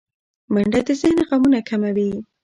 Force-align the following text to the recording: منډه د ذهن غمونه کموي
منډه 0.53 0.79
د 0.87 0.89
ذهن 1.01 1.17
غمونه 1.27 1.59
کموي 1.69 2.11